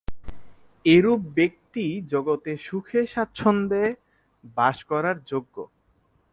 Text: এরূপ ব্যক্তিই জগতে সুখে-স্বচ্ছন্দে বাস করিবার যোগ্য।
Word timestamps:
এরূপ 0.85 1.21
ব্যক্তিই 1.35 1.93
জগতে 2.07 2.51
সুখে-স্বচ্ছন্দে 2.57 3.83
বাস 4.55 4.77
করিবার 4.83 5.17
যোগ্য। 5.25 5.55